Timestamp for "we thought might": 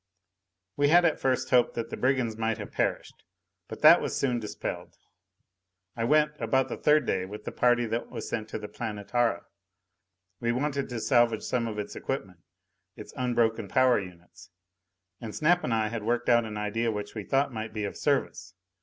17.13-17.71